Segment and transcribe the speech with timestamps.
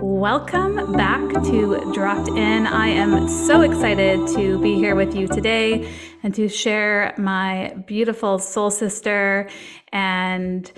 [0.00, 2.68] Welcome back to Dropped In.
[2.68, 8.38] I am so excited to be here with you today and to share my beautiful
[8.38, 9.48] soul sister
[9.90, 10.70] and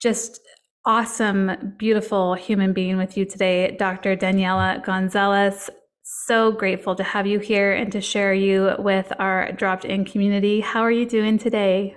[0.00, 0.40] just
[0.84, 4.14] awesome, beautiful human being with you today, Dr.
[4.14, 5.68] Daniella Gonzalez.
[6.04, 10.60] So grateful to have you here and to share you with our Dropped In community.
[10.60, 11.96] How are you doing today?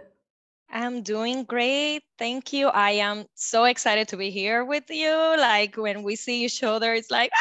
[0.71, 2.03] I'm doing great.
[2.17, 2.67] Thank you.
[2.67, 5.09] I am so excited to be here with you.
[5.09, 7.31] Like when we see each other, it's like,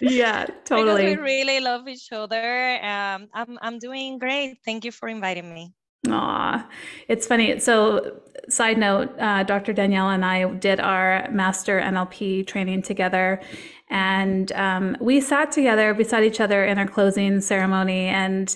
[0.00, 1.04] yeah, totally.
[1.04, 2.78] because we really love each other.
[2.82, 4.58] Um, I'm, I'm doing great.
[4.64, 5.72] Thank you for inviting me.
[6.08, 6.68] Aw,
[7.08, 7.58] it's funny.
[7.58, 9.72] So, side note, uh, Dr.
[9.72, 13.40] Danielle and I did our master NLP training together,
[13.88, 18.08] and um, we sat together beside each other in our closing ceremony.
[18.08, 18.54] And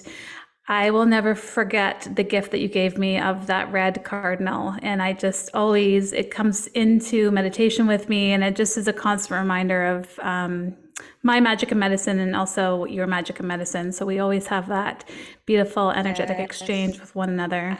[0.71, 4.75] I will never forget the gift that you gave me of that red cardinal.
[4.83, 8.93] And I just always, it comes into meditation with me, and it just is a
[8.93, 10.77] constant reminder of um,
[11.23, 13.93] my magic of medicine and also your magic of medicine.
[13.93, 15.09] So we always have that
[15.47, 16.45] beautiful energetic yes.
[16.45, 17.79] exchange with one another.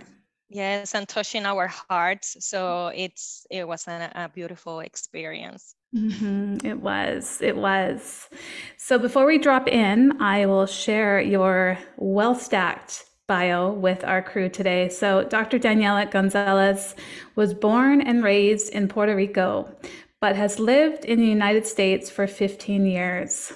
[0.49, 2.39] Yes, and touching our hearts.
[2.41, 5.75] So it's it was an, a beautiful experience.
[5.95, 6.67] Mm-hmm.
[6.67, 7.39] It was.
[7.41, 8.29] It was.
[8.77, 14.49] So before we drop in, I will share your well stacked bio with our crew
[14.49, 14.89] today.
[14.89, 15.59] So Dr.
[15.59, 16.95] Daniella Gonzalez
[17.37, 19.75] was born and raised in Puerto Rico,
[20.21, 23.53] but has lived in the United States for 15 years.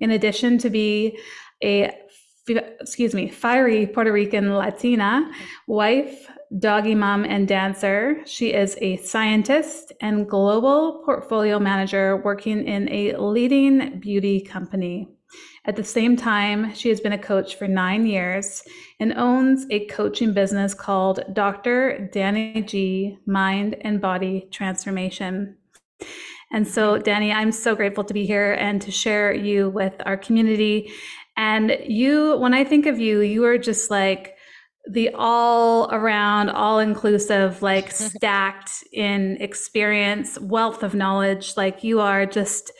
[0.00, 1.18] In addition to be
[1.62, 1.92] a
[2.80, 5.32] excuse me, fiery Puerto Rican Latina
[5.66, 6.28] wife,
[6.58, 8.22] doggy mom, and dancer.
[8.24, 15.08] She is a scientist and global portfolio manager working in a leading beauty company.
[15.64, 18.62] At the same time, she has been a coach for nine years
[19.00, 22.08] and owns a coaching business called Dr.
[22.14, 25.56] Dani G Mind and Body Transformation.
[26.52, 30.16] And so, Dani, I'm so grateful to be here and to share you with our
[30.16, 30.92] community.
[31.36, 34.35] And you, when I think of you, you are just like,
[34.88, 41.56] the all around, all inclusive, like stacked in experience, wealth of knowledge.
[41.56, 42.72] Like you are just,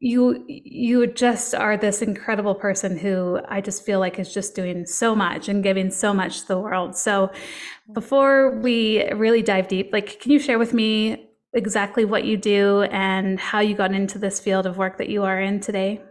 [0.00, 4.86] you you just are this incredible person who I just feel like is just doing
[4.86, 6.96] so much and giving so much to the world.
[6.96, 7.92] So mm-hmm.
[7.92, 12.82] before we really dive deep, like can you share with me exactly what you do
[12.82, 16.02] and how you got into this field of work that you are in today?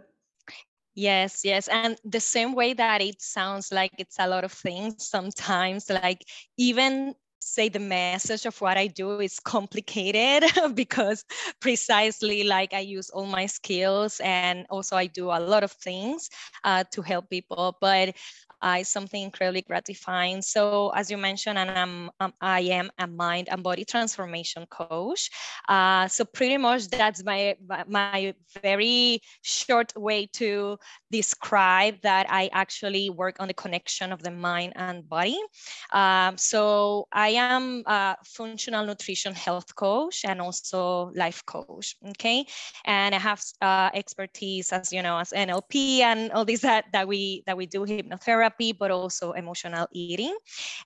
[0.96, 1.68] Yes, yes.
[1.68, 6.24] And the same way that it sounds like it's a lot of things sometimes, like
[6.56, 11.24] even say the message of what I do is complicated because
[11.60, 16.28] precisely like I use all my skills and also I do a lot of things
[16.64, 17.76] uh, to help people.
[17.80, 18.16] But
[18.66, 20.42] uh, is something incredibly gratifying.
[20.42, 25.30] So as you mentioned, and I'm, um, I am a mind and body transformation coach.
[25.68, 27.56] Uh, so pretty much that's my,
[27.86, 30.78] my very short way to
[31.12, 35.38] describe that I actually work on the connection of the mind and body.
[35.92, 42.44] Um, so I am a functional nutrition health coach and also life coach, okay?
[42.84, 47.06] And I have uh, expertise as, you know, as NLP and all these that, that
[47.06, 50.36] we, that we do hypnotherapy therapy, but also emotional eating.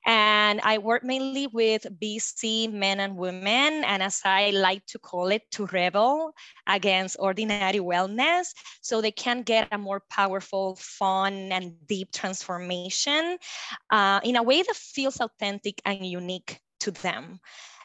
[0.06, 5.28] And I work mainly with busy men and women, and as I like to call
[5.28, 6.32] it, to rebel
[6.66, 8.48] against ordinary wellness
[8.80, 13.38] so they can get a more powerful, fun, and deep transformation
[13.90, 17.40] uh, in a way that feels authentic and unique to them.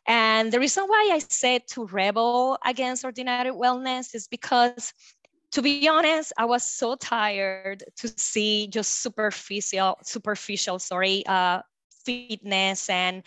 [0.08, 4.94] And the reason why I said to rebel against ordinary wellness is because
[5.56, 11.62] to be honest, I was so tired to see just superficial, superficial, sorry, uh,
[12.06, 13.24] fitness and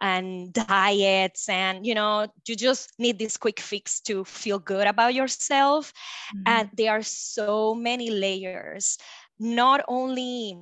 [0.00, 5.14] and diets and you know you just need this quick fix to feel good about
[5.14, 5.92] yourself
[6.34, 6.42] mm-hmm.
[6.46, 8.98] and there are so many layers
[9.38, 10.58] not only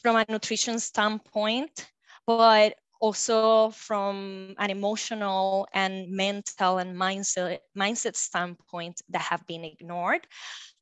[0.00, 1.90] from a nutrition standpoint
[2.24, 10.24] but also from an emotional and mental and mindset mindset standpoint that have been ignored.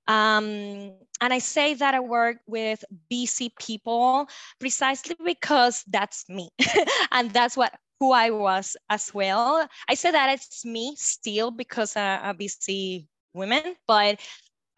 [0.06, 4.28] Um, and I say that I work with busy people
[4.60, 6.50] precisely because that's me,
[7.12, 9.66] and that's what who I was as well.
[9.88, 14.20] I say that it's me still because I'm a busy woman, but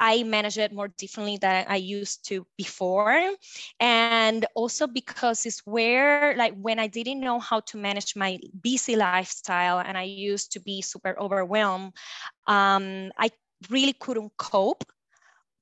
[0.02, 3.14] I manage it more differently than I used to before.
[3.78, 8.96] And also because it's where, like, when I didn't know how to manage my busy
[8.96, 11.93] lifestyle and I used to be super overwhelmed,
[12.49, 13.31] um, I
[13.70, 14.82] really couldn't cope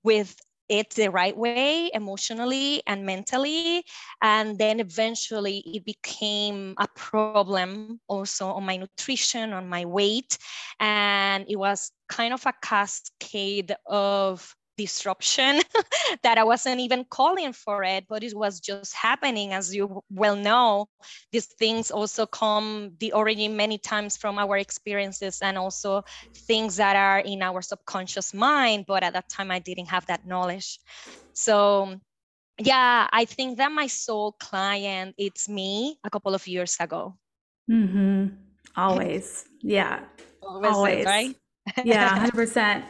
[0.03, 0.35] with
[0.71, 3.85] it the right way emotionally and mentally
[4.23, 10.39] and then eventually it became a problem also on my nutrition on my weight
[10.79, 15.61] and it was kind of a cascade of disruption
[16.23, 19.53] that I wasn't even calling for it, but it was just happening.
[19.53, 20.89] As you well know,
[21.33, 26.03] these things also come the origin many times from our experiences and also
[26.49, 28.85] things that are in our subconscious mind.
[28.87, 30.79] But at that time, I didn't have that knowledge.
[31.35, 32.01] So
[32.59, 37.17] yeah, I think that my sole client, it's me a couple of years ago.
[37.71, 38.27] Mm-hmm.
[38.77, 39.45] Always.
[39.63, 40.01] Yeah.
[40.43, 41.05] Always, Always.
[41.05, 41.37] right?
[41.85, 42.83] Yeah, 100%.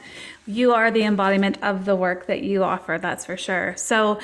[0.46, 3.74] You are the embodiment of the work that you offer, that's for sure.
[3.76, 4.18] So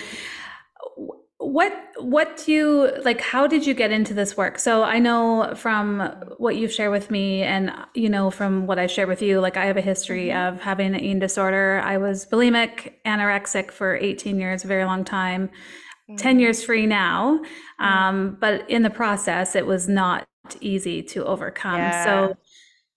[1.38, 5.52] what what do you like how did you get into this work so i know
[5.54, 6.00] from
[6.38, 9.56] what you've shared with me and you know from what i shared with you like
[9.56, 10.54] i have a history mm-hmm.
[10.54, 15.04] of having an eating disorder i was bulimic anorexic for 18 years a very long
[15.04, 16.16] time mm-hmm.
[16.16, 17.84] 10 years free now mm-hmm.
[17.84, 20.26] um, but in the process it was not
[20.60, 22.04] easy to overcome yeah.
[22.04, 22.36] so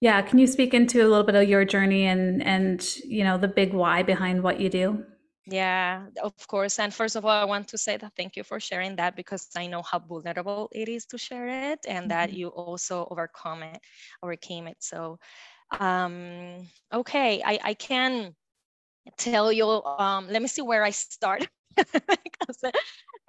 [0.01, 3.37] yeah, can you speak into a little bit of your journey and and you know
[3.37, 5.03] the big why behind what you do?
[5.45, 6.79] Yeah, of course.
[6.79, 9.47] And first of all, I want to say that thank you for sharing that because
[9.55, 12.09] I know how vulnerable it is to share it and mm-hmm.
[12.09, 13.79] that you also overcome it,
[14.21, 14.77] overcame it.
[14.79, 15.17] So,
[15.79, 18.35] um, okay, I, I can
[19.17, 21.47] tell you, um, let me see where I start.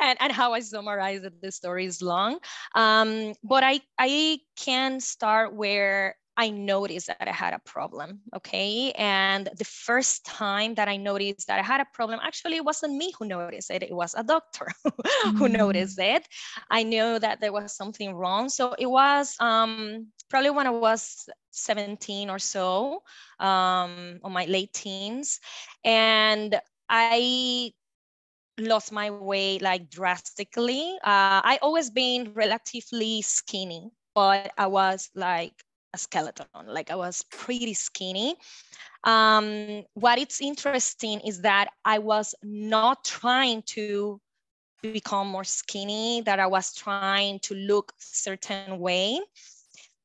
[0.00, 2.38] and, and how I summarize it, the story is long.
[2.74, 8.20] Um, but I, I can start where I noticed that I had a problem.
[8.34, 8.92] Okay.
[8.92, 12.96] And the first time that I noticed that I had a problem, actually, it wasn't
[12.96, 15.52] me who noticed it, it was a doctor who mm.
[15.52, 16.26] noticed it.
[16.70, 18.48] I knew that there was something wrong.
[18.48, 23.02] So it was um, probably when I was 17 or so,
[23.38, 25.40] um, on my late teens.
[25.84, 27.72] And I
[28.58, 30.96] lost my weight like drastically.
[31.04, 35.54] Uh, I always been relatively skinny, but I was like
[35.92, 38.36] a skeleton, like I was pretty skinny.
[39.04, 44.20] Um, what it's interesting is that I was not trying to
[44.82, 49.20] become more skinny, that I was trying to look certain way.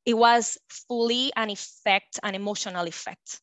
[0.06, 3.42] It was fully an effect, an emotional effect.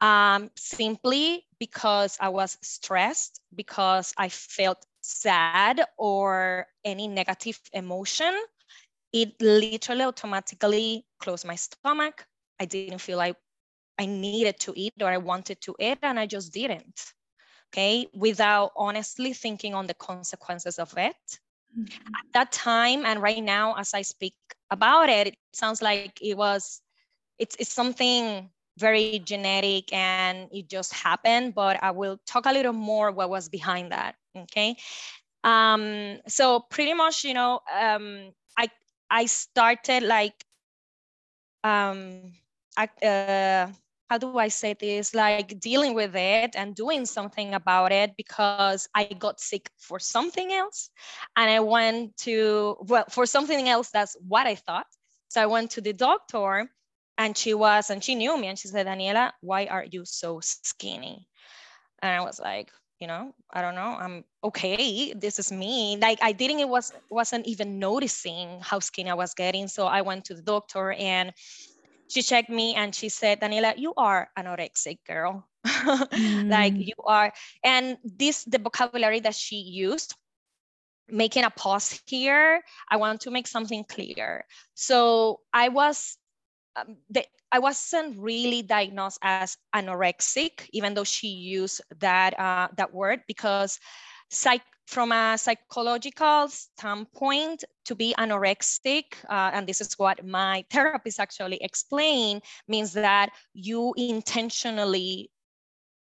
[0.00, 8.34] Um, simply because I was stressed, because I felt sad or any negative emotion
[9.12, 12.26] it literally automatically closed my stomach.
[12.60, 13.36] I didn't feel like
[13.98, 17.12] I needed to eat or I wanted to eat, and I just didn't.
[17.72, 21.16] Okay, without honestly thinking on the consequences of it.
[21.78, 22.14] Mm-hmm.
[22.14, 24.34] At that time, and right now, as I speak
[24.70, 26.82] about it, it sounds like it was,
[27.38, 32.74] it's, it's something very genetic and it just happened, but I will talk a little
[32.74, 34.16] more what was behind that.
[34.36, 34.76] Okay.
[35.44, 38.32] Um, so pretty much, you know, um,
[39.12, 40.42] I started like,
[41.62, 42.32] um,
[42.78, 43.70] I, uh,
[44.08, 45.14] how do I say this?
[45.14, 50.50] Like dealing with it and doing something about it because I got sick for something
[50.52, 50.88] else.
[51.36, 54.86] And I went to, well, for something else, that's what I thought.
[55.28, 56.70] So I went to the doctor
[57.18, 60.40] and she was, and she knew me and she said, Daniella, why are you so
[60.42, 61.28] skinny?
[62.00, 62.70] And I was like,
[63.02, 65.98] you know i don't know i'm okay this is me.
[66.00, 70.02] Like i didn't it was wasn't even noticing how skinny i was getting so i
[70.02, 71.32] went to the doctor and
[72.08, 75.48] she checked me and she said daniella you are anorexic girl.
[76.14, 76.48] Mm.
[76.50, 77.32] like you are
[77.64, 80.14] and this the vocabulary that she used
[81.08, 84.44] making a pause here i want to make something clear.
[84.74, 86.18] So i was
[86.76, 92.92] um, the, I wasn't really diagnosed as anorexic, even though she used that uh, that
[92.94, 93.78] word, because
[94.30, 101.20] psych from a psychological standpoint, to be anorexic, uh, and this is what my therapist
[101.20, 105.30] actually explained, means that you intentionally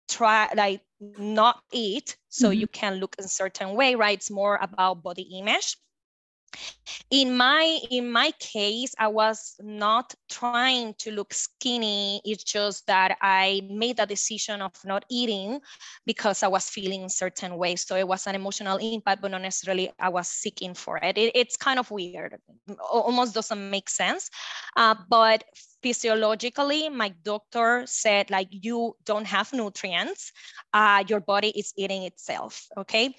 [0.07, 2.61] try like not eat so mm-hmm.
[2.61, 4.17] you can look a certain way, right?
[4.17, 5.77] It's more about body image
[7.11, 12.21] in my in my case i was not trying to look skinny.
[12.23, 15.59] It's just that i made a decision of not eating
[16.05, 19.91] because i was feeling certain ways so it was an emotional impact but not necessarily
[19.99, 22.37] i was seeking for it, it it's kind of weird.
[22.91, 24.29] Almost doesn't make sense.
[24.75, 25.43] Uh, but
[25.81, 30.31] physiologically my doctor said like you don't have nutrients.
[30.73, 32.67] Uh, your body is eating itself.
[32.77, 33.15] Okay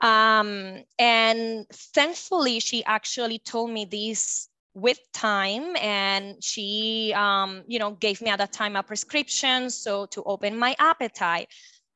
[0.00, 7.92] um, and thankfully, she actually told me this with time and she um, you know
[7.92, 11.48] gave me at that time a prescription so to open my appetite.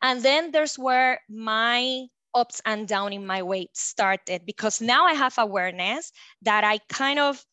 [0.02, 5.14] And then there's where my ups and down in my weight started because now i
[5.14, 7.44] have awareness that i kind of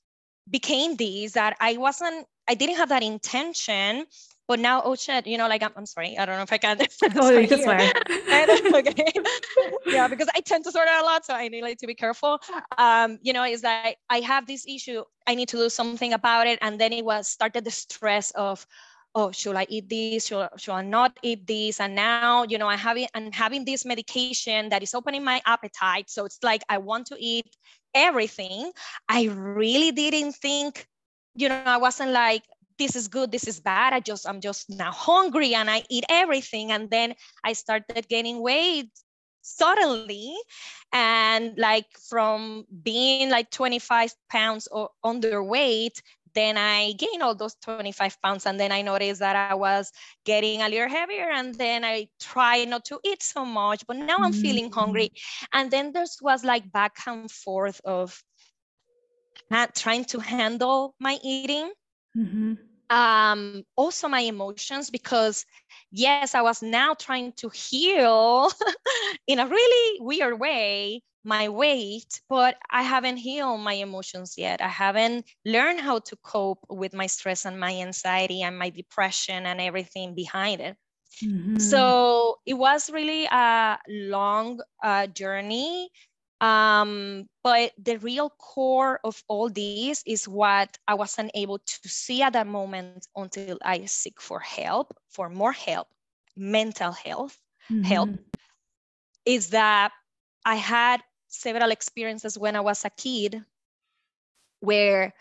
[0.48, 4.06] became these that i wasn't I didn't have that intention,
[4.48, 6.58] but now, oh shit, you know, like I'm, I'm sorry, I don't know if I
[6.58, 6.78] can.
[7.18, 7.80] oh, you can swear.
[8.10, 9.12] okay.
[9.86, 12.40] yeah, because I tend to swear a lot, so I need like to be careful.
[12.78, 16.48] Um, you know, is that I have this issue, I need to do something about
[16.48, 18.66] it, and then it was started the stress of,
[19.16, 20.28] oh, should I eat this?
[20.28, 21.82] Should, should I not eat this?
[21.82, 25.42] And now, you know, I have it, and having this medication that is opening my
[25.46, 26.10] appetite.
[26.10, 27.54] So it's like I want to eat
[27.94, 28.72] everything.
[29.10, 30.88] I really didn't think,
[31.36, 32.44] you know, I wasn't like,
[32.78, 33.94] this is good, this is bad.
[33.94, 36.72] I just, I'm just now hungry and I eat everything.
[36.72, 38.90] And then I started gaining weight
[39.42, 40.36] suddenly
[40.92, 46.02] and like from being like 25 pounds or underweight
[46.38, 48.46] then I gained all those 25 pounds.
[48.46, 49.92] And then I noticed that I was
[50.24, 51.32] getting a little heavier.
[51.32, 54.42] And then I tried not to eat so much, but now I'm mm-hmm.
[54.42, 55.12] feeling hungry.
[55.52, 58.22] And then there was like back and forth of
[59.74, 61.72] trying to handle my eating.
[62.18, 62.54] Mm-hmm.
[62.90, 65.46] Um, also my emotions, because
[65.92, 68.50] yes, I was now trying to heal
[69.28, 74.62] in a really weird way my weight, but I haven't healed my emotions yet.
[74.62, 79.46] I haven't learned how to cope with my stress and my anxiety and my depression
[79.46, 80.78] and everything behind it.
[81.24, 81.60] Mm-hmm.
[81.60, 85.90] So it was really a long uh, journey.
[86.40, 92.22] Um, but the real core of all this is what I wasn't able to see
[92.22, 95.88] at that moment until I seek for help, for more help,
[96.36, 97.38] mental health
[97.72, 97.84] mm-hmm.
[97.84, 98.10] help,
[99.26, 99.92] is that
[100.46, 103.44] I had several experiences when I was a kid
[104.60, 105.14] where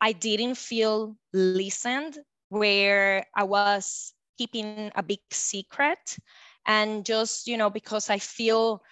[0.00, 2.18] I didn't feel listened,
[2.50, 6.18] where I was keeping a big secret.
[6.66, 8.82] And just, you know, because I feel,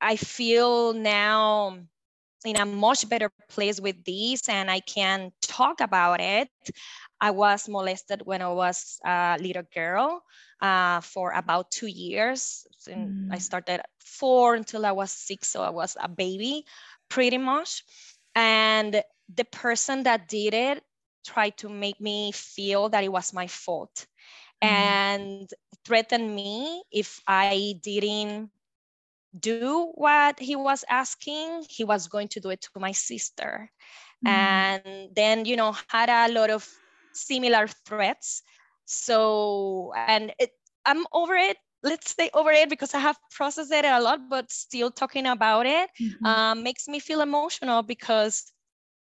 [0.00, 1.78] I feel now
[2.44, 6.48] in a much better place with this and I can talk about it.
[7.20, 10.22] I was molested when I was a little girl
[10.60, 12.66] uh, for about two years.
[12.88, 13.28] Mm.
[13.32, 16.64] I started four until I was six, so I was a baby
[17.08, 17.84] pretty much.
[18.34, 19.02] And
[19.34, 20.84] the person that did it
[21.26, 24.06] tried to make me feel that it was my fault
[24.62, 24.68] mm.
[24.68, 25.50] and
[25.84, 28.50] threatened me if I didn't
[29.38, 33.70] do what he was asking, he was going to do it to my sister.
[34.26, 34.30] Mm.
[34.30, 36.66] And then, you know, had a lot of
[37.12, 38.42] similar threats.
[38.84, 40.50] So, and it,
[40.84, 41.56] I'm over it.
[41.82, 45.66] Let's stay over it because I have processed it a lot, but still talking about
[45.66, 46.24] it mm-hmm.
[46.24, 48.50] um, makes me feel emotional because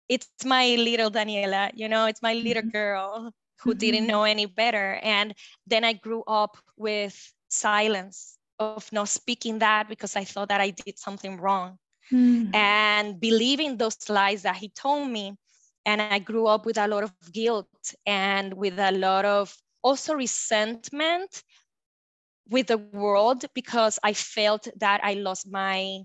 [0.09, 2.71] it's my little Daniella, you know, it's my little mm-hmm.
[2.71, 3.79] girl who mm-hmm.
[3.79, 4.99] didn't know any better.
[5.03, 5.35] And
[5.67, 7.17] then I grew up with
[7.49, 11.79] silence of not speaking that because I thought that I did something wrong.
[12.11, 12.55] Mm.
[12.55, 15.37] And believing those lies that he told me.
[15.85, 17.67] And I grew up with a lot of guilt
[18.07, 21.43] and with a lot of also resentment
[22.49, 26.01] with the world because I felt that I lost my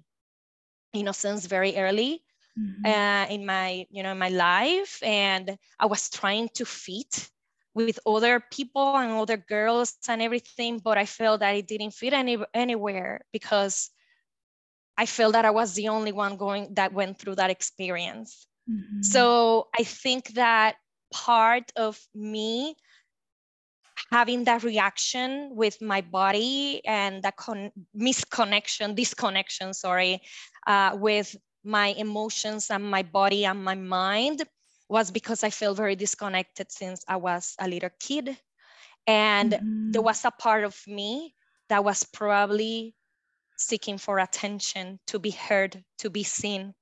[0.94, 2.24] innocence very early
[2.58, 2.86] mm-hmm.
[2.86, 7.30] uh, in my you know my life, and I was trying to fit
[7.78, 12.12] with other people and other girls and everything, but I felt that it didn't fit
[12.12, 13.92] any anywhere because
[14.98, 18.48] I felt that I was the only one going that went through that experience.
[18.68, 19.04] Mm-hmm.
[19.04, 20.76] So I think that
[21.14, 22.76] part of me
[24.12, 30.22] having that reaction with my body and that con- misconnection, disconnection, sorry,
[30.66, 34.42] uh, with my emotions and my body and my mind
[34.90, 38.38] was because I felt very disconnected since I was a little kid.
[39.06, 39.92] And mm-hmm.
[39.92, 41.34] there was a part of me
[41.70, 42.96] that was probably
[43.58, 46.74] seeking for attention, to be heard, to be seen.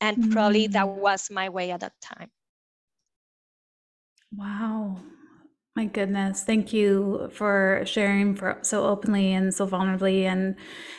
[0.00, 0.32] And mm-hmm.
[0.32, 0.96] probably that mm.
[0.96, 2.30] was my way at that time.
[4.34, 4.98] Wow.
[5.78, 10.56] My goodness, thank you for sharing for so openly and so vulnerably, and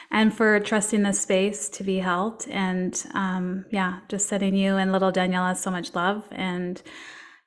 [0.09, 2.45] and for trusting this space to be held.
[2.49, 6.23] And um, yeah, just sending you and little Daniella so much love.
[6.31, 6.81] And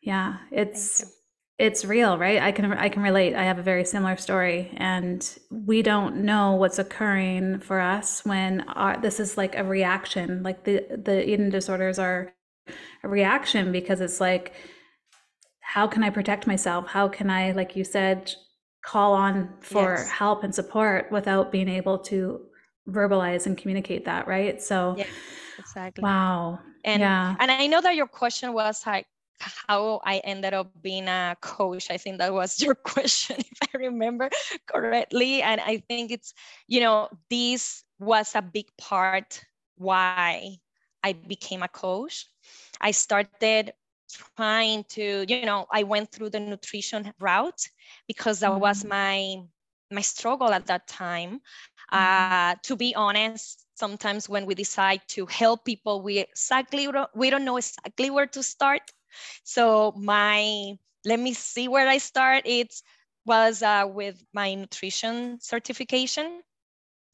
[0.02, 1.06] yeah, it's
[1.56, 2.42] it's real, right?
[2.42, 3.34] I can I can relate.
[3.34, 8.60] I have a very similar story, and we don't know what's occurring for us when
[8.68, 10.42] our, this is like a reaction.
[10.42, 12.34] Like the the eating disorders are
[13.02, 14.52] a reaction because it's like
[15.72, 16.86] how can I protect myself?
[16.86, 18.30] How can I, like you said,
[18.84, 20.06] call on for yes.
[20.10, 22.42] help and support without being able to
[22.86, 24.60] verbalize and communicate that, right?
[24.60, 25.06] So, yeah,
[25.58, 26.02] exactly.
[26.02, 26.58] Wow.
[26.84, 27.36] And yeah.
[27.40, 29.06] and I know that your question was like
[29.38, 31.90] how I ended up being a coach.
[31.90, 34.28] I think that was your question, if I remember
[34.66, 35.40] correctly.
[35.40, 36.34] And I think it's,
[36.68, 39.42] you know, this was a big part
[39.76, 40.58] why
[41.02, 42.26] I became a coach.
[42.78, 43.72] I started
[44.36, 47.62] trying to, you know, I went through the nutrition route
[48.06, 48.60] because that mm-hmm.
[48.60, 49.36] was my
[49.90, 51.40] my struggle at that time.
[51.92, 51.96] Mm-hmm.
[51.96, 57.44] Uh, to be honest, sometimes when we decide to help people, we exactly we don't
[57.44, 58.82] know exactly where to start.
[59.44, 62.42] So my let me see where I start.
[62.46, 62.72] It
[63.26, 66.42] was uh, with my nutrition certification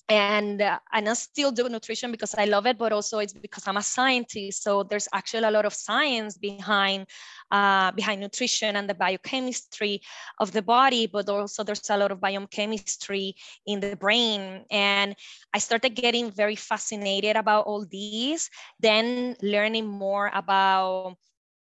[0.09, 3.69] and uh, and I still do nutrition because I love it, but also it's because
[3.69, 4.63] I'm a scientist.
[4.63, 7.07] So there's actually a lot of science behind
[7.51, 10.01] uh, behind nutrition and the biochemistry
[10.41, 13.35] of the body, but also there's a lot of biochemistry
[13.67, 14.65] in the brain.
[14.71, 15.15] And
[15.53, 18.49] I started getting very fascinated about all these,
[18.81, 21.17] then learning more about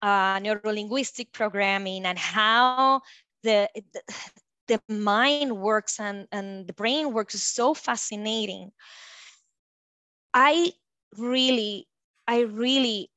[0.02, 3.02] uh, neurolinguistic programming and how
[3.42, 4.02] the, the
[4.70, 8.70] the mind works and, and the brain works is so fascinating.
[10.32, 10.72] I
[11.18, 11.88] really,
[12.28, 13.10] I really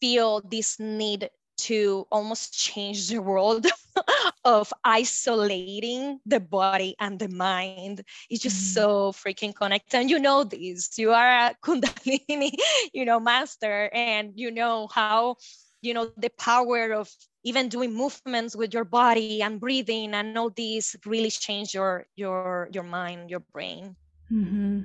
[0.00, 1.28] feel this need
[1.58, 3.66] to almost change the world
[4.44, 8.02] of isolating the body and the mind.
[8.30, 8.74] It's just mm.
[8.74, 9.98] so freaking connected.
[9.98, 10.96] And you know this.
[10.96, 12.52] You are a Kundalini,
[12.94, 15.36] you know, master, and you know how,
[15.80, 17.08] you know, the power of
[17.44, 22.68] even doing movements with your body and breathing and all these really change your your
[22.72, 23.96] your mind your brain
[24.30, 24.80] mm-hmm.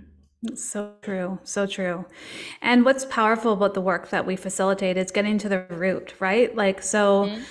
[0.55, 2.05] so true so true
[2.61, 6.55] and what's powerful about the work that we facilitate is getting to the root right
[6.55, 7.41] like so mm-hmm.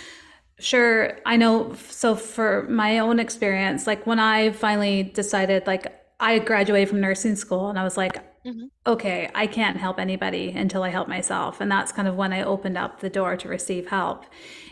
[0.58, 6.38] sure i know so for my own experience like when i finally decided like i
[6.38, 8.66] graduated from nursing school and i was like Mm-hmm.
[8.88, 11.60] okay, I can't help anybody until I help myself.
[11.60, 14.24] And that's kind of when I opened up the door to receive help.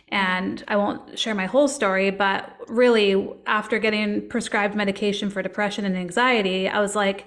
[0.08, 5.84] And I won't share my whole story, but really, after getting prescribed medication for depression
[5.84, 7.26] and anxiety, I was like,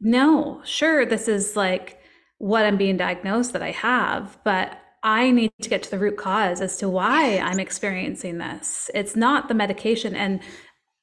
[0.00, 1.98] no, sure, this is like
[2.38, 6.16] what I'm being diagnosed that I have, but I need to get to the root
[6.16, 8.90] cause as to why I'm experiencing this.
[8.94, 10.14] It's not the medication.
[10.16, 10.40] And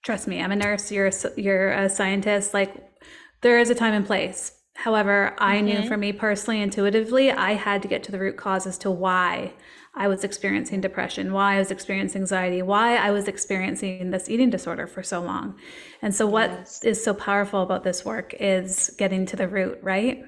[0.04, 2.54] trust me, I'm a nurse, you're a, you're a scientist.
[2.54, 2.74] Like,
[3.42, 4.54] there is a time and place.
[4.76, 5.66] However, I mm-hmm.
[5.66, 8.92] knew for me personally, intuitively, I had to get to the root cause as to
[8.92, 9.54] why
[9.94, 14.50] I was experiencing depression, why I was experiencing anxiety, why I was experiencing this eating
[14.50, 15.56] disorder for so long.
[16.02, 16.84] And so, what yes.
[16.84, 20.24] is so powerful about this work is getting to the root, right?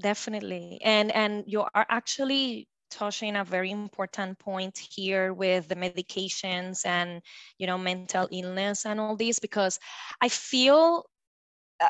[0.00, 0.80] Definitely.
[0.82, 7.22] And and you are actually touching a very important point here with the medications and
[7.58, 9.78] you know mental illness and all this because
[10.20, 11.04] I feel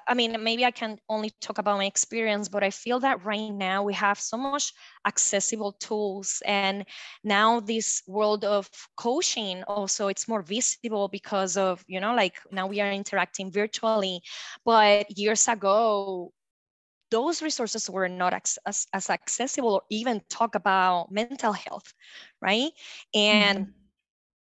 [0.06, 3.50] I mean, maybe I can only talk about my experience, but I feel that right
[3.50, 4.72] now we have so much
[5.06, 6.42] accessible tools.
[6.44, 6.84] And
[7.22, 12.66] now this world of coaching also it's more visible because of, you know, like now
[12.66, 14.22] we are interacting virtually.
[14.64, 16.32] But years ago,
[17.10, 21.92] those resources were not as, as, as accessible or even talk about mental health,
[22.40, 22.70] right?
[23.14, 23.83] And mm-hmm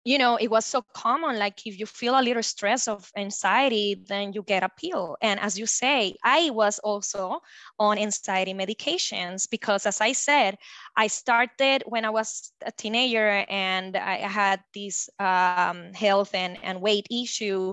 [0.04, 4.02] you know it was so common like if you feel a little stress of anxiety
[4.06, 5.16] then you get a pill.
[5.20, 7.40] And as you say i was also
[7.78, 10.56] on anxiety medications because as i said
[10.96, 16.80] i started when i was a teenager and i had this um, health and, and
[16.80, 17.72] weight issue.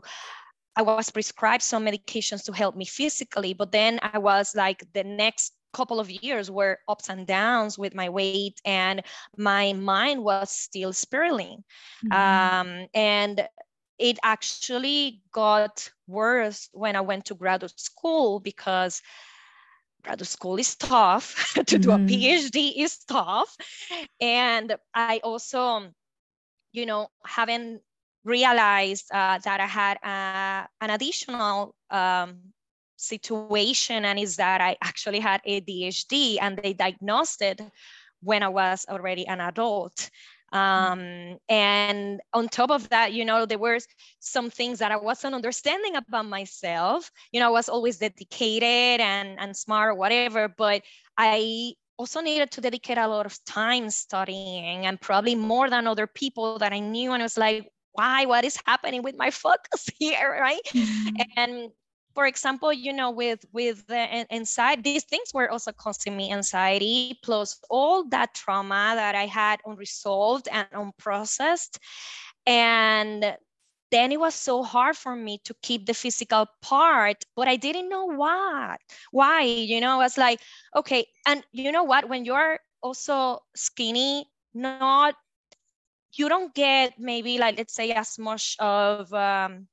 [0.75, 5.03] I was prescribed some medications to help me physically, but then I was like the
[5.03, 9.03] next couple of years were ups and downs with my weight and
[9.37, 11.63] my mind was still spiraling
[12.05, 12.11] mm-hmm.
[12.11, 13.47] um, and
[13.99, 19.01] it actually got worse when i went to graduate school because
[20.03, 21.81] graduate school is tough to mm-hmm.
[21.81, 22.07] do a mm-hmm.
[22.07, 23.55] phd is tough
[24.19, 25.91] and i also
[26.71, 27.81] you know haven't
[28.23, 32.37] realized uh, that i had uh, an additional um,
[33.01, 37.61] situation and is that I actually had ADHD and they diagnosed it
[38.21, 40.09] when I was already an adult.
[40.53, 43.79] Um, and on top of that, you know, there were
[44.19, 47.09] some things that I wasn't understanding about myself.
[47.31, 50.83] You know, I was always dedicated and, and smart or whatever, but
[51.17, 56.07] I also needed to dedicate a lot of time studying and probably more than other
[56.07, 57.13] people that I knew.
[57.13, 58.25] And it was like, why?
[58.25, 60.37] What is happening with my focus here?
[60.41, 60.61] Right.
[60.73, 61.15] Mm-hmm.
[61.37, 61.71] And
[62.13, 67.19] for example, you know, with with the inside, these things were also causing me anxiety,
[67.23, 71.77] plus all that trauma that I had unresolved and unprocessed.
[72.45, 73.35] And
[73.91, 77.89] then it was so hard for me to keep the physical part, but I didn't
[77.89, 78.79] know what.
[79.11, 79.43] Why?
[79.43, 80.39] You know, I was like,
[80.75, 82.07] okay, and you know what?
[82.09, 85.15] When you're also skinny, not
[86.13, 89.67] you don't get maybe like let's say as much of um,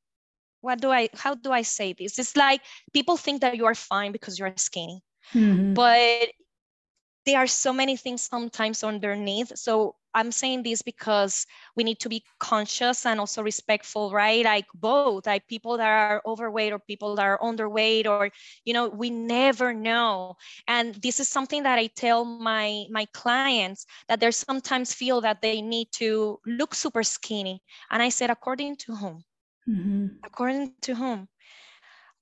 [0.61, 2.19] what do I, how do I say this?
[2.19, 5.03] It's like people think that you are fine because you're skinny,
[5.35, 5.75] mm-hmm.
[5.75, 6.29] but
[7.27, 9.53] there are so many things sometimes underneath.
[9.57, 14.45] So I'm saying this because we need to be conscious and also respectful, right?
[14.45, 18.31] Like both, like people that are overweight or people that are underweight, or
[18.65, 20.37] you know, we never know.
[20.67, 25.43] And this is something that I tell my my clients that they sometimes feel that
[25.43, 27.63] they need to look super skinny.
[27.91, 29.25] And I said, according to whom?
[29.69, 30.07] Mm-hmm.
[30.25, 31.29] According to whom?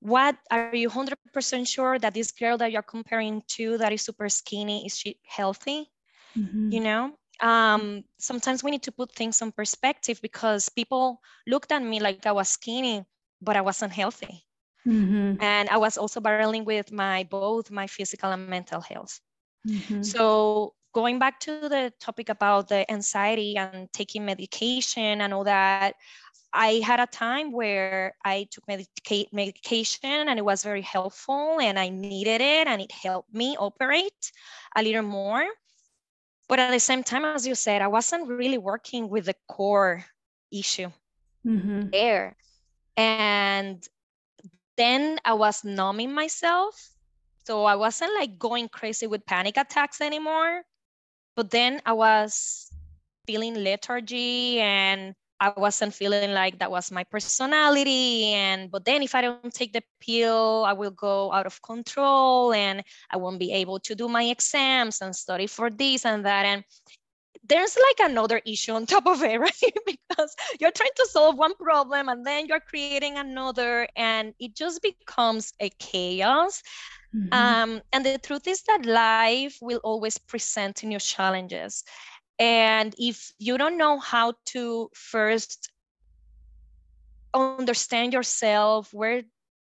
[0.01, 4.29] What are you 100% sure that this girl that you're comparing to that is super
[4.29, 5.91] skinny is she healthy?
[6.37, 6.71] Mm-hmm.
[6.73, 11.83] You know, um, sometimes we need to put things in perspective because people looked at
[11.83, 13.05] me like I was skinny,
[13.41, 14.45] but I wasn't healthy.
[14.87, 15.43] Mm-hmm.
[15.43, 19.19] And I was also battling with my both my physical and mental health.
[19.67, 20.03] Mm-hmm.
[20.03, 25.95] So going back to the topic about the anxiety and taking medication and all that,
[26.57, 31.79] I had a time where I took medica- medication and it was very helpful and
[31.79, 34.33] I needed it and it helped me operate
[34.75, 35.45] a little more.
[36.49, 40.05] But at the same time, as you said, I wasn't really working with the core
[40.51, 40.91] issue
[41.47, 41.91] mm-hmm.
[41.91, 42.37] there.
[42.97, 43.87] And
[44.79, 46.91] then I was numbing myself.
[47.45, 50.63] So I wasn't like going crazy with panic attacks anymore.
[51.37, 52.71] But then I was
[53.27, 58.33] feeling lethargy and I wasn't feeling like that was my personality.
[58.33, 62.53] And but then if I don't take the pill, I will go out of control
[62.53, 66.47] and I won't be able to do my exams and study for this and that.
[66.47, 66.65] And
[67.49, 69.73] there's like another issue on top of it, right?
[69.87, 74.83] because you're trying to solve one problem and then you're creating another, and it just
[74.83, 76.63] becomes a chaos.
[77.15, 77.33] Mm-hmm.
[77.33, 81.85] Um, and the truth is that life will always present new challenges.
[82.39, 85.71] And if you don't know how to first
[87.35, 89.23] understand yourself, where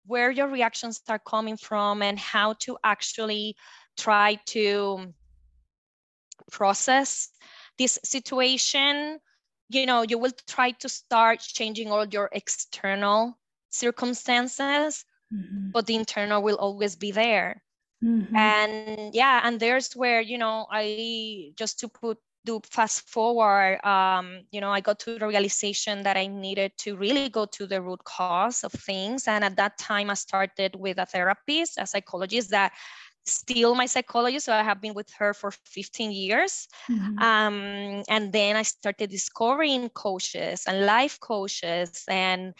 [0.05, 3.55] where your reactions are coming from and how to actually
[3.97, 5.13] try to
[6.51, 7.29] process
[7.77, 9.19] this situation
[9.69, 13.37] you know you will try to start changing all your external
[13.69, 15.03] circumstances
[15.33, 15.71] mm-hmm.
[15.71, 17.61] but the internal will always be there
[18.03, 18.35] mm-hmm.
[18.35, 24.41] and yeah and there's where you know i just to put do fast forward, um,
[24.51, 27.81] you know, I got to the realization that I needed to really go to the
[27.81, 29.27] root cause of things.
[29.27, 32.71] And at that time, I started with a therapist, a psychologist that
[33.25, 34.45] still my psychologist.
[34.45, 36.67] So I have been with her for 15 years.
[36.89, 37.19] Mm-hmm.
[37.19, 42.05] Um, and then I started discovering coaches and life coaches.
[42.07, 42.53] And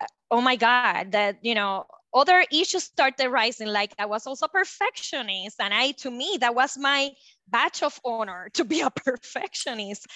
[0.00, 1.84] uh, oh my God, that, you know,
[2.14, 3.68] other issues started rising.
[3.68, 5.60] Like I was also perfectionist.
[5.60, 7.10] And I, to me, that was my
[7.48, 10.06] badge of honor to be a perfectionist.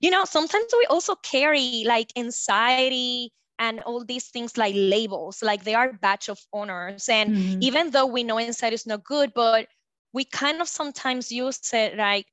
[0.00, 5.64] You know, sometimes we also carry like anxiety and all these things like labels, like
[5.64, 7.08] they are badge of honors.
[7.08, 7.62] And mm-hmm.
[7.62, 9.68] even though we know anxiety is not good, but
[10.12, 12.26] we kind of sometimes use it like,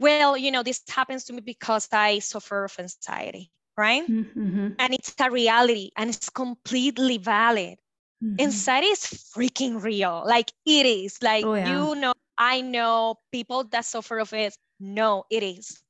[0.00, 4.08] well, you know, this happens to me because I suffer of anxiety, right?
[4.08, 4.68] Mm-hmm.
[4.78, 7.78] And it's a reality and it's completely valid.
[8.22, 8.40] Mm-hmm.
[8.40, 9.00] Anxiety is
[9.34, 10.24] freaking real.
[10.26, 11.22] Like it is.
[11.22, 11.70] Like oh, yeah.
[11.70, 15.82] you know I know people that suffer of it No, it is.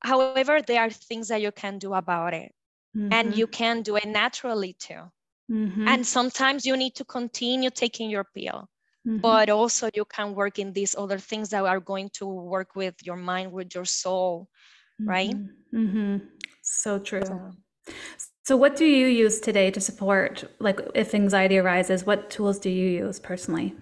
[0.00, 2.52] However, there are things that you can do about it.
[2.96, 3.12] Mm-hmm.
[3.12, 5.02] And you can do it naturally too.
[5.50, 5.88] Mm-hmm.
[5.88, 8.68] And sometimes you need to continue taking your pill.
[9.06, 9.18] Mm-hmm.
[9.18, 12.94] But also you can work in these other things that are going to work with
[13.04, 14.48] your mind, with your soul,
[15.00, 15.30] right?
[15.30, 15.78] Mm-hmm.
[15.78, 16.26] Mm-hmm.
[16.62, 17.24] So true.
[17.24, 17.52] So,
[18.48, 22.70] so what do you use today to support like if anxiety arises, what tools do
[22.70, 23.74] you use personally?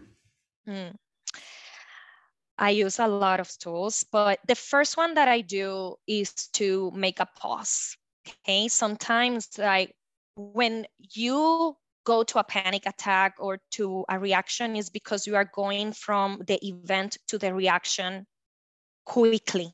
[0.69, 0.93] Mm.
[2.59, 6.91] I use a lot of tools, but the first one that I do is to
[6.97, 7.97] make a pause.
[8.27, 8.67] Okay.
[8.67, 9.95] Sometimes, like
[10.35, 15.49] when you go to a panic attack or to a reaction, is because you are
[15.55, 18.27] going from the event to the reaction
[19.05, 19.73] quickly,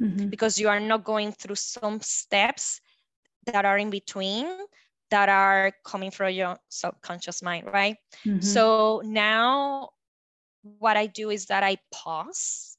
[0.00, 0.30] mm-hmm.
[0.30, 2.80] because you are not going through some steps
[3.46, 4.46] that are in between
[5.12, 7.96] that are coming from your subconscious mind, right?
[8.26, 8.40] Mm-hmm.
[8.40, 9.90] So now
[10.62, 12.78] what I do is that I pause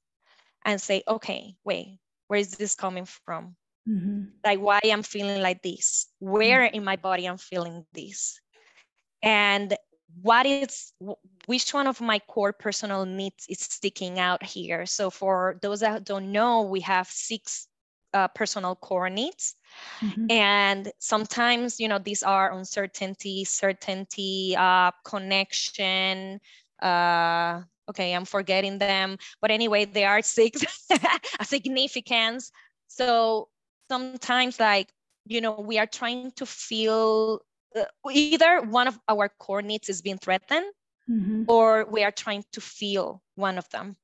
[0.66, 3.56] and say, okay, wait, where is this coming from?
[3.88, 4.24] Mm-hmm.
[4.44, 6.08] Like why I'm feeling like this?
[6.20, 6.76] Where mm-hmm.
[6.76, 8.40] in my body I'm feeling this?
[9.22, 9.78] And
[10.22, 10.92] what is
[11.46, 14.88] which one of my core personal needs is sticking out here?
[14.88, 17.68] So for those that don't know, we have six
[18.14, 19.56] uh, personal core needs.
[20.02, 20.32] Mm-hmm.
[20.32, 26.40] And sometimes, you know, these are uncertainty, certainty, uh, connection,
[26.82, 29.18] uh, okay, I'm forgetting them.
[29.42, 30.64] But anyway, they are six,
[31.44, 32.52] significance.
[32.88, 33.50] So
[33.90, 34.90] sometimes like,
[35.26, 37.42] you know, we are trying to feel
[37.76, 40.66] uh, either one of our core needs is being threatened
[41.10, 41.44] mm-hmm.
[41.48, 43.96] or we are trying to feel one of them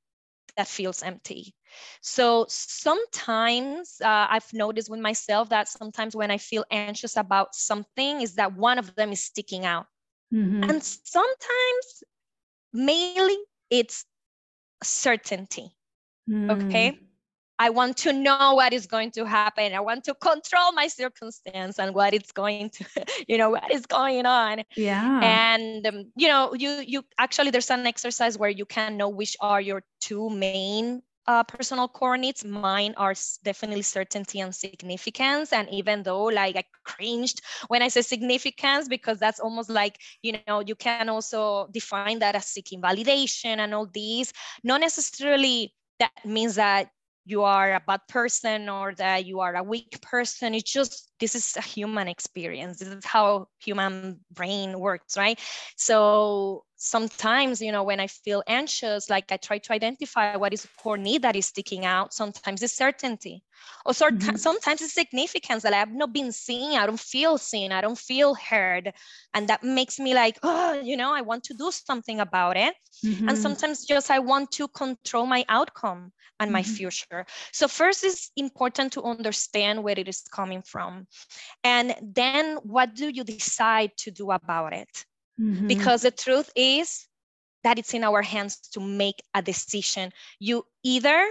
[0.57, 1.53] that feels empty.
[2.01, 8.21] So sometimes uh, I've noticed with myself that sometimes when I feel anxious about something,
[8.21, 9.85] is that one of them is sticking out.
[10.33, 10.63] Mm-hmm.
[10.63, 12.03] And sometimes
[12.73, 13.37] mainly
[13.69, 14.05] it's
[14.83, 15.71] certainty.
[16.29, 16.67] Mm.
[16.67, 16.99] Okay.
[17.61, 19.73] I want to know what is going to happen.
[19.73, 22.85] I want to control my circumstance and what it's going to,
[23.27, 24.63] you know, what is going on.
[24.77, 25.19] Yeah.
[25.21, 29.35] And um, you know, you you actually there's an exercise where you can know which
[29.41, 32.43] are your two main uh, personal core needs.
[32.43, 33.13] Mine are
[33.43, 35.53] definitely certainty and significance.
[35.53, 40.39] And even though like I cringed when I say significance, because that's almost like, you
[40.47, 46.25] know, you can also define that as seeking validation and all these, not necessarily that
[46.25, 46.89] means that
[47.25, 50.55] you are a bad person or that you are a weak person.
[50.55, 52.79] It's just this is a human experience.
[52.79, 55.39] This is how human brain works, right?
[55.75, 60.67] So sometimes, you know, when I feel anxious, like I try to identify what is
[60.77, 62.13] core need that is sticking out.
[62.13, 63.43] Sometimes it's certainty.
[63.85, 64.37] Or so, mm-hmm.
[64.37, 66.77] sometimes it's significance that I have not been seen.
[66.77, 67.71] I don't feel seen.
[67.71, 68.93] I don't feel heard.
[69.33, 72.73] And that makes me like, oh, you know, I want to do something about it.
[73.05, 73.29] Mm-hmm.
[73.29, 76.71] And sometimes just I want to control my outcome and my mm-hmm.
[76.71, 77.25] future.
[77.51, 81.07] So first it's important to understand where it is coming from.
[81.63, 85.05] And then what do you decide to do about it?
[85.39, 85.67] Mm-hmm.
[85.67, 87.07] Because the truth is
[87.63, 90.11] that it's in our hands to make a decision.
[90.39, 91.27] You either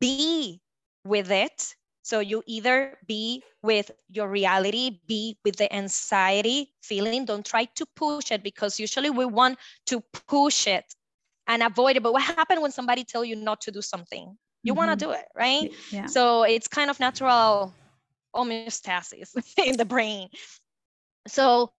[0.00, 0.60] be
[1.04, 1.74] with it.
[2.02, 7.24] So you either be with your reality, be with the anxiety feeling.
[7.24, 10.84] Don't try to push it because usually we want to push it
[11.46, 12.02] and avoid it.
[12.02, 14.36] But what happened when somebody tell you not to do something?
[14.62, 14.78] You mm-hmm.
[14.78, 15.70] want to do it, right?
[15.90, 16.06] Yeah.
[16.06, 17.74] So it's kind of natural
[18.34, 19.30] homeostasis
[19.64, 20.28] in the brain.
[21.26, 21.72] So,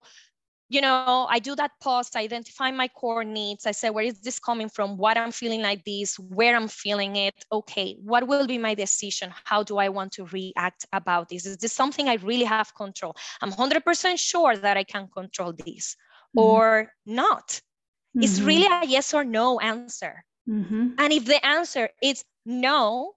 [0.69, 3.65] you know, I do that pause, I identify my core needs.
[3.65, 4.95] I say, where is this coming from?
[4.97, 7.35] What I'm feeling like this, where I'm feeling it.
[7.51, 9.33] Okay, what will be my decision?
[9.43, 11.45] How do I want to react about this?
[11.45, 13.15] Is this something I really have control?
[13.41, 15.97] I'm 100% sure that I can control this
[16.37, 16.39] mm-hmm.
[16.39, 17.49] or not.
[17.49, 18.23] Mm-hmm.
[18.23, 20.23] It's really a yes or no answer.
[20.49, 20.91] Mm-hmm.
[20.97, 23.13] And if the answer is no,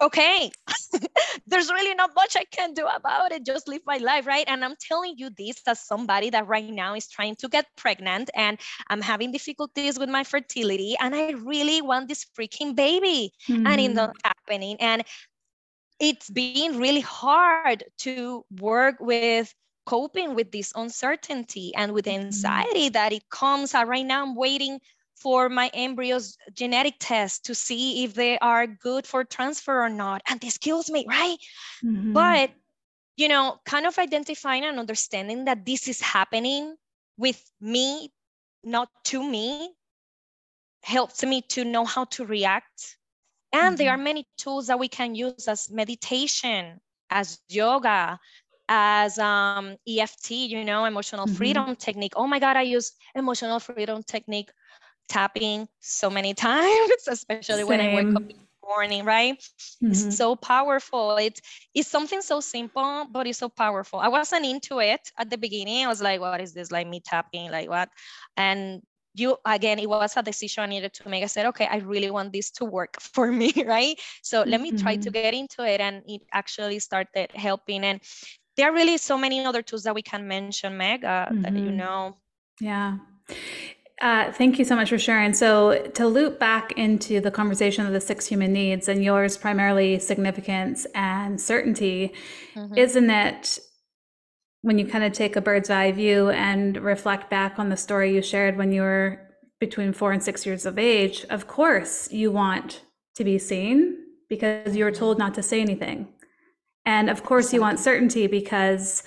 [0.00, 0.50] okay,
[1.46, 3.44] there's really not much I can do about it.
[3.44, 4.44] Just live my life, right?
[4.46, 8.30] And I'm telling you this as somebody that right now is trying to get pregnant
[8.34, 8.58] and
[8.88, 13.66] I'm having difficulties with my fertility and I really want this freaking baby mm-hmm.
[13.66, 14.76] and it's not happening.
[14.80, 15.04] And
[15.98, 19.54] it's been really hard to work with
[19.86, 22.22] coping with this uncertainty and with mm-hmm.
[22.22, 23.74] anxiety that it comes.
[23.74, 24.80] Uh, right now, I'm waiting
[25.20, 30.22] for my embryos genetic test to see if they are good for transfer or not.
[30.28, 31.36] And this kills me, right?
[31.84, 32.12] Mm-hmm.
[32.12, 32.50] But,
[33.16, 36.74] you know, kind of identifying and understanding that this is happening
[37.18, 38.10] with me,
[38.64, 39.72] not to me,
[40.82, 42.96] helps me to know how to react.
[43.52, 43.76] And mm-hmm.
[43.76, 46.80] there are many tools that we can use as meditation,
[47.10, 48.18] as yoga,
[48.68, 51.34] as um, EFT, you know, emotional mm-hmm.
[51.34, 52.12] freedom technique.
[52.16, 54.50] Oh my God, I use emotional freedom technique
[55.10, 57.66] tapping so many times, especially Same.
[57.66, 59.38] when I wake up in the morning, right?
[59.38, 59.90] Mm-hmm.
[59.90, 61.16] It's so powerful.
[61.16, 61.40] It's
[61.74, 63.98] it's something so simple, but it's so powerful.
[63.98, 65.84] I wasn't into it at the beginning.
[65.84, 66.70] I was like, what is this?
[66.70, 67.90] Like me tapping, like what?
[68.36, 68.80] And
[69.14, 71.24] you again, it was a decision I needed to make.
[71.24, 73.98] I said, okay, I really want this to work for me, right?
[74.22, 75.22] So let me try to mm-hmm.
[75.22, 75.80] get into it.
[75.80, 77.84] And it actually started helping.
[77.84, 78.00] And
[78.56, 81.42] there are really so many other tools that we can mention, Meg, uh, mm-hmm.
[81.42, 81.76] that you mm-hmm.
[81.76, 82.16] know.
[82.60, 82.98] Yeah.
[84.00, 85.34] Uh, thank you so much for sharing.
[85.34, 89.98] So, to loop back into the conversation of the six human needs and yours primarily
[89.98, 92.14] significance and certainty,
[92.54, 92.78] mm-hmm.
[92.78, 93.58] isn't it
[94.62, 98.14] when you kind of take a bird's eye view and reflect back on the story
[98.14, 99.20] you shared when you were
[99.58, 101.26] between four and six years of age?
[101.28, 102.82] Of course, you want
[103.16, 103.98] to be seen
[104.30, 106.08] because you were told not to say anything.
[106.86, 109.02] And of course, you want certainty because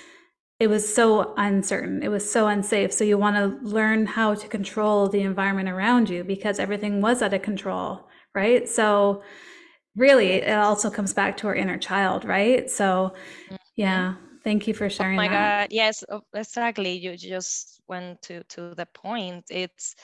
[0.59, 2.03] it was so uncertain.
[2.03, 2.93] It was so unsafe.
[2.93, 7.21] So you want to learn how to control the environment around you because everything was
[7.21, 8.67] out of control, right?
[8.69, 9.23] So
[9.95, 12.69] really, it also comes back to our inner child, right?
[12.69, 13.13] So
[13.45, 13.55] mm-hmm.
[13.75, 15.17] yeah, thank you for sharing.
[15.17, 15.69] Oh my that.
[15.69, 16.93] God, yes, oh, exactly.
[16.93, 19.45] You just went to to the point.
[19.49, 19.95] It's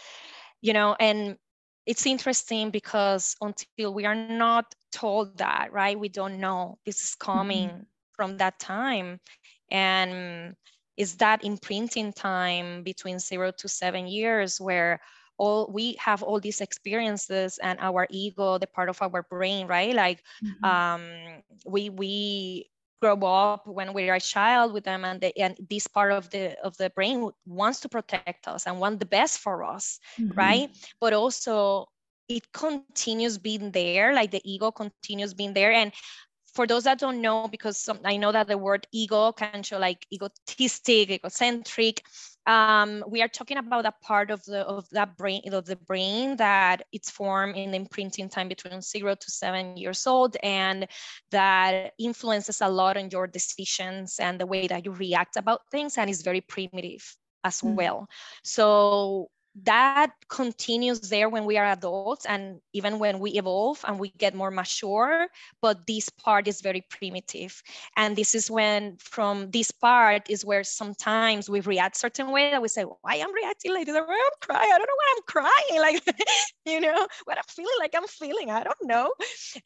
[0.62, 1.38] you know, and
[1.86, 5.98] it's interesting because until we are not told that, right?
[5.98, 7.70] We don't know this is coming.
[7.70, 7.84] Mm-hmm
[8.20, 9.18] from that time
[9.72, 10.56] and
[10.98, 15.00] is that imprinting time between zero to seven years where
[15.38, 19.96] all we have all these experiences and our ego the part of our brain right
[19.96, 20.66] like mm-hmm.
[20.66, 21.02] um,
[21.66, 22.70] we we
[23.02, 26.76] grow up when we're a child with them and, and this part of the of
[26.76, 30.38] the brain wants to protect us and want the best for us mm-hmm.
[30.38, 31.88] right but also
[32.30, 35.72] it continues being there, like the ego continues being there.
[35.72, 35.92] And
[36.54, 39.78] for those that don't know, because some, I know that the word ego can show
[39.78, 42.04] like egotistic, egocentric.
[42.46, 46.38] Um, we are talking about a part of the of that brain of the brain
[46.38, 50.88] that it's formed in the imprinting time between zero to seven years old, and
[51.32, 55.98] that influences a lot on your decisions and the way that you react about things,
[55.98, 57.76] and is very primitive as mm-hmm.
[57.76, 58.08] well.
[58.44, 59.30] So
[59.64, 64.34] that continues there when we are adults and even when we evolve and we get
[64.36, 65.28] more mature
[65.62, 67.62] but this part is very primitive.
[67.96, 72.62] And this is when from this part is where sometimes we react certain way that
[72.62, 73.96] we say why i'm reacting like this?
[73.96, 74.06] I'm
[74.42, 74.72] crying?
[74.74, 76.16] I don't know why i'm crying like
[76.66, 79.12] you know what i'm feeling like i'm feeling i don't know.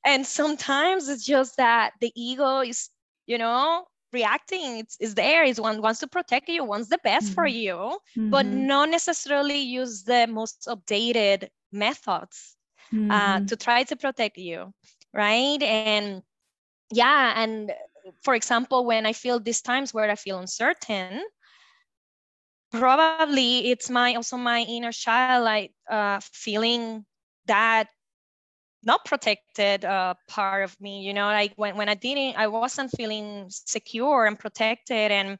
[0.05, 2.89] And sometimes it's just that the ego is
[3.27, 7.27] you know reacting it's, it's there it's one wants to protect you wants the best
[7.27, 7.33] mm-hmm.
[7.33, 8.29] for you mm-hmm.
[8.29, 12.55] but not necessarily use the most updated methods
[12.93, 13.11] uh, mm-hmm.
[13.11, 14.71] uh, to try to protect you
[15.13, 16.21] right and
[16.91, 17.73] yeah and
[18.21, 21.21] for example when i feel these times where i feel uncertain
[22.71, 27.05] probably it's my also my inner child like uh, feeling
[27.45, 27.87] that
[28.85, 32.91] not protected uh, part of me you know like when, when i didn't i wasn't
[32.91, 35.37] feeling secure and protected and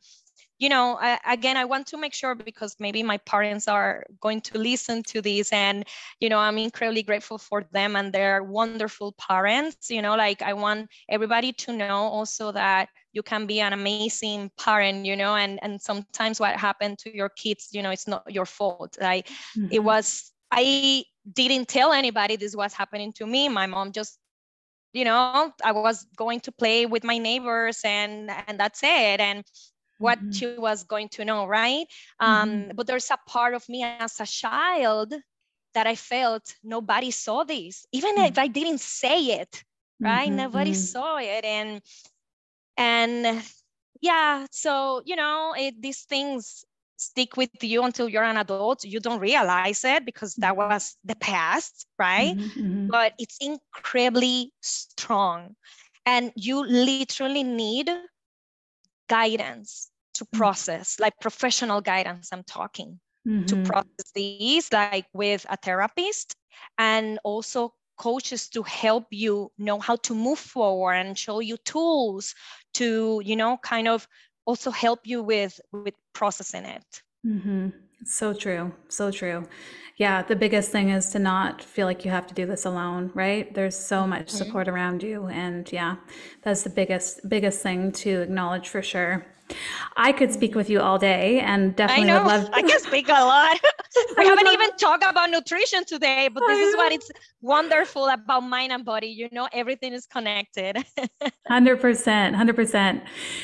[0.60, 4.42] you know I, again i want to make sure because maybe my parents are going
[4.42, 5.86] to listen to this and
[6.20, 10.54] you know i'm incredibly grateful for them and they're wonderful parents you know like i
[10.54, 15.60] want everybody to know also that you can be an amazing parent you know and
[15.64, 19.68] and sometimes what happened to your kids you know it's not your fault like mm-hmm.
[19.72, 23.50] it was i didn't tell anybody this was happening to me.
[23.50, 24.18] My mom just,
[24.94, 29.20] you know, I was going to play with my neighbors and and that's it.
[29.20, 29.44] And
[30.00, 30.32] what mm-hmm.
[30.32, 31.86] she was going to know, right?
[32.20, 32.72] Um, mm-hmm.
[32.76, 35.14] But there's a part of me as a child
[35.74, 38.26] that I felt nobody saw this, even mm-hmm.
[38.26, 39.64] if I didn't say it,
[40.00, 40.28] right?
[40.28, 40.80] Mm-hmm, nobody mm-hmm.
[40.80, 41.82] saw it, and
[42.78, 43.44] and
[44.02, 46.66] yeah, so you know, it, these things
[47.04, 48.84] stick with you until you're an adult.
[48.84, 50.74] You don't realize it because that mm-hmm.
[50.74, 52.36] was the past, right?
[52.36, 52.88] Mm-hmm, mm-hmm.
[52.88, 55.56] But it's incredibly strong.
[56.06, 57.90] And you literally need
[59.10, 60.38] guidance to mm-hmm.
[60.38, 63.46] process, like professional guidance, I'm talking mm-hmm.
[63.46, 66.36] to process these, like with a therapist
[66.78, 72.34] and also coaches to help you know how to move forward and show you tools
[72.74, 74.08] to you know kind of
[74.46, 77.02] also help you with with processing it.
[77.26, 77.70] Mm-hmm.
[78.06, 78.74] so true.
[78.90, 79.48] So true.
[79.98, 83.12] Yeah the biggest thing is to not feel like you have to do this alone
[83.14, 83.54] right?
[83.54, 84.38] There's so much mm-hmm.
[84.38, 85.96] support around you and yeah
[86.42, 89.26] that's the biggest biggest thing to acknowledge for sure
[89.96, 92.24] I could speak with you all day and definitely I know.
[92.24, 93.60] would love I can speak a lot.
[94.18, 98.72] we haven't even talked about nutrition today, but this is what it's wonderful about mind
[98.72, 99.08] and body.
[99.08, 100.78] You know, everything is connected.
[101.50, 101.80] 100%.
[101.80, 103.02] 100%.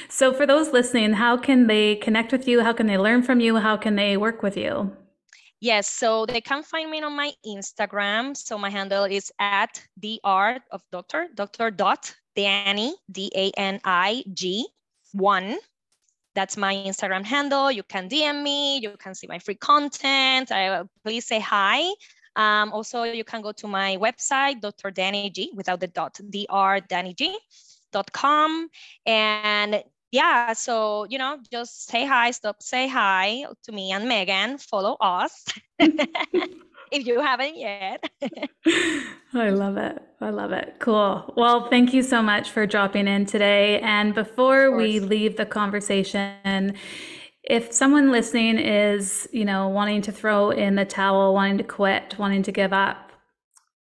[0.09, 2.63] So, for those listening, how can they connect with you?
[2.63, 3.57] How can they learn from you?
[3.57, 4.91] How can they work with you?
[5.61, 8.35] Yes, so they can find me on my Instagram.
[8.35, 9.85] So my handle is at
[10.23, 14.65] art of doctor, doctor dot Dani, D A N I G
[15.11, 15.57] one
[16.39, 17.69] that's my Instagram handle.
[17.69, 18.77] You can DM me.
[18.77, 20.53] You can see my free content.
[20.53, 21.81] I, please say hi.
[22.37, 24.89] Um, also, you can go to my website, Dr.
[24.89, 28.69] Dani G, without the dot, drdanig.com.
[29.05, 34.59] And yeah, so, you know, just say hi, stop, say hi to me and Megan.
[34.59, 35.43] Follow us.
[36.91, 38.03] if you haven't yet.
[39.33, 40.01] I love it.
[40.21, 40.75] I love it.
[40.79, 41.33] Cool.
[41.37, 43.79] Well, thank you so much for dropping in today.
[43.79, 46.73] And before we leave the conversation,
[47.43, 52.17] if someone listening is, you know, wanting to throw in the towel, wanting to quit,
[52.17, 53.11] wanting to give up,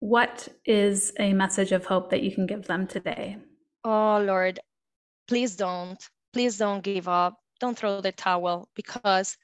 [0.00, 3.38] what is a message of hope that you can give them today?
[3.84, 4.60] Oh, Lord,
[5.28, 6.02] please don't.
[6.32, 7.38] Please don't give up.
[7.60, 9.36] Don't throw the towel because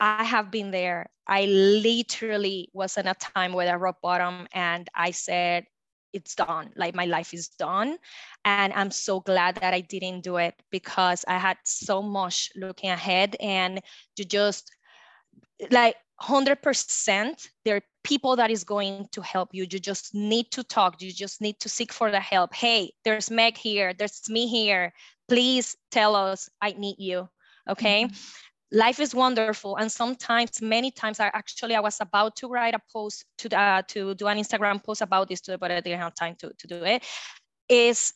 [0.00, 1.06] I have been there.
[1.26, 5.66] I literally was in a time where I rock bottom and I said,
[6.12, 6.70] it's done.
[6.76, 7.98] Like my life is done.
[8.44, 12.90] And I'm so glad that I didn't do it because I had so much looking
[12.90, 13.80] ahead and
[14.16, 14.70] you just
[15.70, 19.66] like 100% there are people that is going to help you.
[19.70, 21.02] You just need to talk.
[21.02, 22.54] You just need to seek for the help.
[22.54, 23.92] Hey there's meg here.
[23.92, 24.92] There's me here.
[25.28, 27.28] Please tell us i need you.
[27.68, 28.04] Okay?
[28.04, 32.74] Mm-hmm life is wonderful and sometimes many times i actually i was about to write
[32.74, 36.14] a post to uh, to do an instagram post about this but i didn't have
[36.14, 37.02] time to, to do it
[37.68, 38.12] is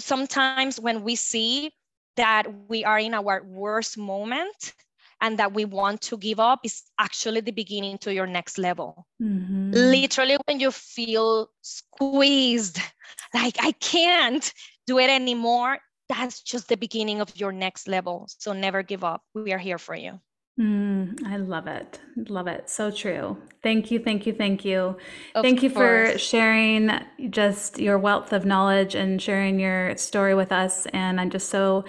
[0.00, 1.72] sometimes when we see
[2.16, 4.74] that we are in our worst moment
[5.20, 9.06] and that we want to give up is actually the beginning to your next level.
[9.20, 10.02] Mhm.
[10.02, 12.78] Literally, when you feel squeezed,
[13.34, 14.52] like I can't
[14.86, 15.78] do it anymore,
[16.08, 18.26] that's just the beginning of your next level.
[18.38, 19.22] So never give up.
[19.34, 20.20] We are here for you.
[20.58, 22.00] Mm, I love it.
[22.28, 22.68] Love it.
[22.68, 23.36] So true.
[23.62, 24.00] Thank you.
[24.00, 24.32] Thank you.
[24.32, 24.96] Thank you.
[25.34, 26.90] Of Thank you for sharing
[27.30, 30.86] just your wealth of knowledge and sharing your story with us.
[30.86, 31.84] And I'm just so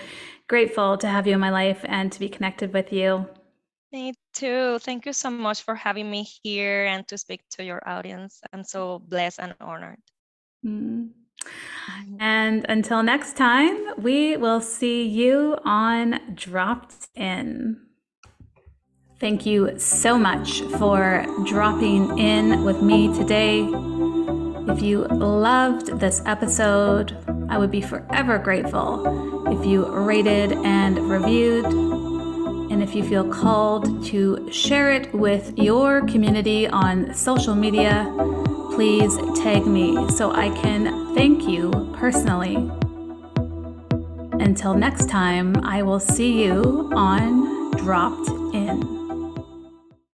[0.47, 3.27] grateful to have you in my life and to be connected with you.
[3.91, 4.77] Me too.
[4.79, 8.39] Thank you so much for having me here and to speak to your audience.
[8.53, 9.97] I'm so blessed and honored.
[10.63, 11.09] Mm.
[11.43, 12.17] Mm-hmm.
[12.19, 17.81] And until next time, we will see you on Dropped In.
[19.19, 23.67] Thank you so much for dropping in with me today.
[24.71, 27.17] If you loved this episode,
[27.49, 31.65] I would be forever grateful if you rated and reviewed.
[31.65, 38.05] And if you feel called to share it with your community on social media,
[38.79, 42.55] please tag me so I can thank you personally.
[44.41, 48.98] Until next time, I will see you on Dropped In.